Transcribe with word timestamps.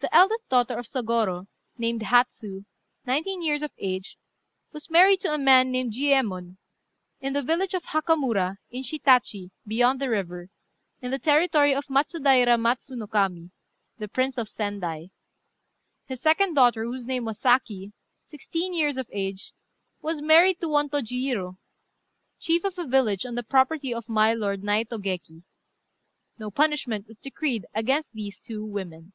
The 0.00 0.14
eldest 0.14 0.46
daughter 0.50 0.74
of 0.76 0.84
Sôgorô, 0.84 1.46
named 1.78 2.02
Hatsu, 2.02 2.66
nineteen 3.06 3.42
years 3.42 3.62
of 3.62 3.70
age, 3.78 4.18
was 4.70 4.90
married 4.90 5.20
to 5.20 5.32
a 5.32 5.38
man 5.38 5.70
named 5.70 5.92
Jiuyémon, 5.92 6.58
in 7.20 7.32
the 7.32 7.42
village 7.42 7.72
of 7.72 7.84
Hakamura, 7.84 8.58
in 8.70 8.82
Shitachi, 8.82 9.50
beyond 9.66 10.00
the 10.00 10.10
river, 10.10 10.50
in 11.00 11.10
the 11.10 11.18
territory 11.18 11.74
of 11.74 11.86
Matsudaira 11.86 12.58
Matsu 12.60 12.96
no 12.96 13.06
Kami 13.06 13.50
(the 13.96 14.06
Prince 14.08 14.36
of 14.36 14.48
Sendai). 14.48 15.06
His 16.04 16.20
second 16.20 16.52
daughter, 16.54 16.84
whose 16.84 17.06
name 17.06 17.24
was 17.24 17.38
Saki, 17.38 17.94
sixteen 18.26 18.74
years 18.74 18.98
of 18.98 19.08
age, 19.10 19.54
was 20.02 20.20
married 20.20 20.60
to 20.60 20.68
one 20.68 20.90
Tôjiurô, 20.90 21.56
chief 22.38 22.64
of 22.64 22.78
a 22.78 22.86
village 22.86 23.24
on 23.24 23.36
the 23.36 23.42
property 23.42 23.94
of 23.94 24.08
my 24.10 24.34
lord 24.34 24.60
Naitô 24.62 25.02
Geki. 25.02 25.44
No 26.36 26.50
punishment 26.50 27.06
was 27.06 27.20
decreed 27.20 27.64
against 27.74 28.12
these 28.12 28.42
two 28.42 28.66
women. 28.66 29.12